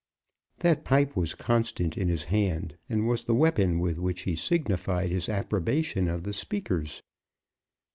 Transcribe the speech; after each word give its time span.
That 0.61 0.83
pipe 0.83 1.15
was 1.15 1.35
constant 1.35 1.95
in 1.95 2.07
his 2.09 2.23
hand, 2.23 2.75
and 2.89 3.07
was 3.07 3.23
the 3.25 3.35
weapon 3.35 3.77
with 3.77 3.99
which 3.99 4.21
he 4.21 4.35
signified 4.35 5.11
his 5.11 5.29
approbation 5.29 6.07
of 6.07 6.23
the 6.23 6.33
speakers. 6.33 7.03